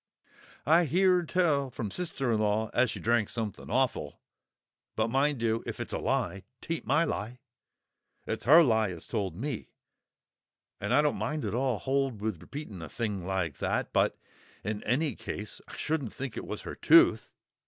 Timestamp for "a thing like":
12.81-13.57